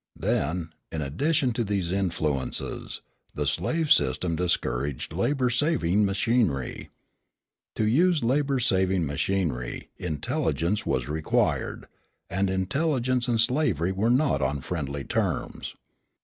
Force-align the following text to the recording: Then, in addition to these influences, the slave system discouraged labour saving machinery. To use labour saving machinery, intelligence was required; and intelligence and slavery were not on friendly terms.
Then, 0.17 0.73
in 0.91 1.03
addition 1.03 1.53
to 1.53 1.63
these 1.63 1.91
influences, 1.91 3.03
the 3.35 3.45
slave 3.45 3.91
system 3.91 4.35
discouraged 4.35 5.13
labour 5.13 5.51
saving 5.51 6.05
machinery. 6.05 6.89
To 7.75 7.83
use 7.85 8.23
labour 8.23 8.59
saving 8.59 9.05
machinery, 9.05 9.89
intelligence 9.97 10.87
was 10.87 11.07
required; 11.07 11.85
and 12.31 12.49
intelligence 12.49 13.27
and 13.27 13.39
slavery 13.39 13.91
were 13.91 14.09
not 14.09 14.41
on 14.41 14.61
friendly 14.61 15.03
terms. 15.03 15.75